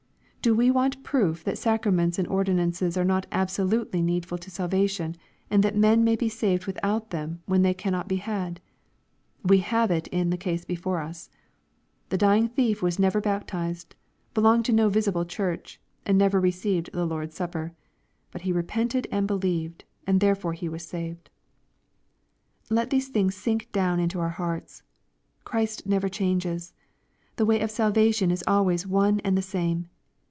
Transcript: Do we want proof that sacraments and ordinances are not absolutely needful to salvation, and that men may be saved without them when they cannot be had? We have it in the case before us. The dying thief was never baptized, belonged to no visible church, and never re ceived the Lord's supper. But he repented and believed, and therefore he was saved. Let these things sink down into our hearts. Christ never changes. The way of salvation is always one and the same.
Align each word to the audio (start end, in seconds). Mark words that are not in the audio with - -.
Do 0.43 0.55
we 0.55 0.71
want 0.71 1.03
proof 1.03 1.43
that 1.43 1.59
sacraments 1.59 2.17
and 2.17 2.27
ordinances 2.27 2.97
are 2.97 3.05
not 3.05 3.27
absolutely 3.31 4.01
needful 4.01 4.39
to 4.39 4.49
salvation, 4.49 5.15
and 5.51 5.61
that 5.61 5.75
men 5.77 6.03
may 6.03 6.15
be 6.15 6.29
saved 6.29 6.65
without 6.65 7.11
them 7.11 7.43
when 7.45 7.61
they 7.61 7.75
cannot 7.75 8.07
be 8.07 8.15
had? 8.15 8.59
We 9.43 9.59
have 9.59 9.91
it 9.91 10.07
in 10.07 10.31
the 10.31 10.39
case 10.39 10.65
before 10.65 10.99
us. 10.99 11.29
The 12.09 12.17
dying 12.17 12.47
thief 12.47 12.81
was 12.81 12.97
never 12.97 13.21
baptized, 13.21 13.93
belonged 14.33 14.65
to 14.65 14.73
no 14.73 14.89
visible 14.89 15.25
church, 15.25 15.79
and 16.07 16.17
never 16.17 16.39
re 16.39 16.51
ceived 16.51 16.91
the 16.91 17.05
Lord's 17.05 17.35
supper. 17.35 17.73
But 18.31 18.41
he 18.41 18.51
repented 18.51 19.05
and 19.11 19.27
believed, 19.27 19.83
and 20.07 20.19
therefore 20.21 20.53
he 20.53 20.67
was 20.67 20.81
saved. 20.83 21.29
Let 22.67 22.89
these 22.89 23.09
things 23.09 23.35
sink 23.35 23.71
down 23.71 23.99
into 23.99 24.19
our 24.19 24.29
hearts. 24.29 24.81
Christ 25.43 25.85
never 25.85 26.09
changes. 26.09 26.73
The 27.35 27.45
way 27.45 27.59
of 27.61 27.69
salvation 27.69 28.31
is 28.31 28.43
always 28.47 28.87
one 28.87 29.19
and 29.19 29.37
the 29.37 29.43
same. 29.43 29.85